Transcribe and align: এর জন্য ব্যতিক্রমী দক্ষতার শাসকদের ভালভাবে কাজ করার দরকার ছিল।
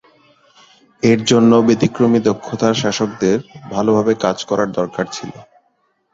এর 1.03 1.19
জন্য 1.25 1.51
ব্যতিক্রমী 1.67 2.19
দক্ষতার 2.27 2.73
শাসকদের 2.81 3.37
ভালভাবে 3.71 4.13
কাজ 4.23 4.37
করার 4.49 4.69
দরকার 4.79 5.05
ছিল। 5.15 5.31